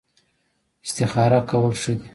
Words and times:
استخاره 0.85 1.39
کول 1.49 1.73
ښه 1.81 1.93
دي 1.99 2.07